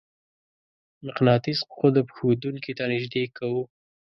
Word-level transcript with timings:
مقناطیس 1.05 1.59
قطب 1.79 2.05
ښودونکې 2.15 2.73
ته 2.77 2.83
نژدې 2.91 3.23
کوو. 3.37 3.63